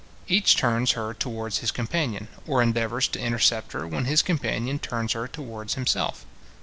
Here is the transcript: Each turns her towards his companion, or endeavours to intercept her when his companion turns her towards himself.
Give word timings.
Each 0.27 0.55
turns 0.57 0.93
her 0.93 1.13
towards 1.13 1.59
his 1.59 1.69
companion, 1.69 2.27
or 2.47 2.63
endeavours 2.63 3.07
to 3.09 3.19
intercept 3.19 3.73
her 3.73 3.85
when 3.85 4.05
his 4.05 4.23
companion 4.23 4.79
turns 4.79 5.13
her 5.13 5.27
towards 5.27 5.75
himself. 5.75 6.25